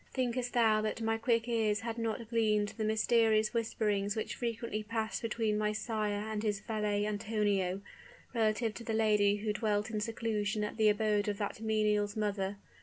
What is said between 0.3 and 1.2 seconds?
thou that my